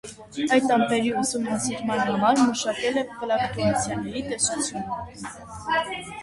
Այդ 0.55 0.71
ամպերի 0.75 1.11
ուսումնասիրման 1.19 2.01
համար 2.13 2.41
մշակել 2.47 2.97
է 3.03 3.03
ֆլուկտուացիաների 3.19 4.25
տեսությունը։ 4.31 4.99